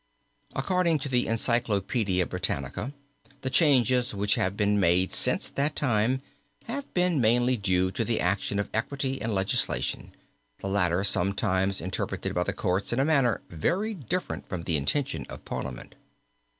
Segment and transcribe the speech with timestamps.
[0.55, 2.91] According to the Encyclopedia Britannica
[3.41, 6.23] the changes which have been made since that time
[6.63, 10.11] have been mainly due to the action of equity and legislation,
[10.57, 15.23] the latter sometimes interpreted by the courts in a manner very different from the intention
[15.29, 15.93] of Parliament.